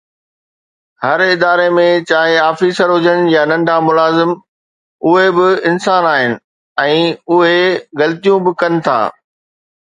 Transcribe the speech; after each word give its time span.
هر 1.03 1.19
اداري 1.33 1.67
۾ 1.79 1.85
چاهي 2.09 2.37
آفيسر 2.51 2.87
هجن 2.95 3.19
يا 3.35 3.43
ننڍا 3.51 3.77
ملازم، 3.89 4.31
اهي 5.07 5.27
به 5.37 5.47
انسان 5.71 6.03
آهن 6.15 6.35
۽ 6.87 6.99
اهي 7.39 7.57
غلطيون 8.03 8.39
به 8.45 8.51
ڪن 8.61 8.73
ٿا 8.87 8.99